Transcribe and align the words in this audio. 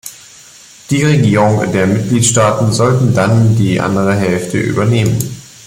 Die 0.89 1.03
Regierungen 1.03 1.71
der 1.73 1.85
Mitgliedstaaten 1.85 2.73
sollten 2.73 3.13
dann 3.13 3.55
die 3.55 3.79
andere 3.79 4.15
Hälfte 4.15 4.57
übernehmen. 4.57 5.15